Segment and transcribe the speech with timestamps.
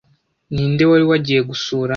[0.53, 1.89] Ninde wari wagiye gusura